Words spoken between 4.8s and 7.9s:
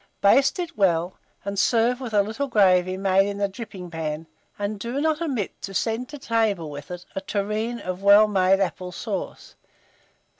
not omit to send to table with it a tureen